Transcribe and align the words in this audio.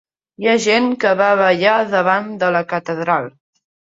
Hi 0.43 0.47
ha 0.51 0.53
gent 0.61 0.87
que 1.03 1.11
va 1.19 1.27
a 1.33 1.35
ballar 1.41 1.75
davant 1.99 2.33
de 2.45 2.51
la 2.57 2.61
Catedral 2.73 3.29